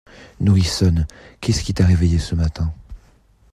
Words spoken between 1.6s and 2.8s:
qui t’a réveillée ce matin?